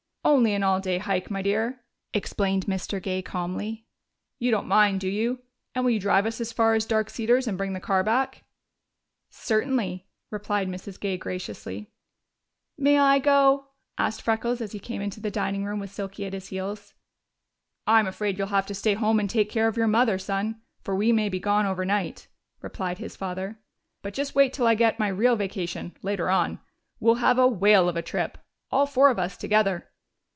[0.23, 1.81] "Only an all day hike, my dear,"
[2.13, 3.01] explained Mr.
[3.01, 3.87] Gay calmly.
[4.37, 5.39] "You don't mind, do you?
[5.73, 8.43] And will you drive us as far as Dark Cedars and bring the car back?"
[9.31, 10.99] "Certainly," replied Mrs.
[10.99, 11.89] Gay graciously.
[12.77, 16.33] "May I go?" asked Freckles as he came into the dining room with Silky at
[16.33, 16.93] his heels.
[17.87, 20.95] "I'm afraid you'll have to stay home and take care of your mother, Son, for
[20.95, 22.27] we may be gone overnight,"
[22.61, 23.59] replied his father.
[24.03, 26.59] "But just wait till I get my real vacation, later on.
[26.99, 28.37] We'll have a whale of a trip.
[28.69, 29.87] All four of us together."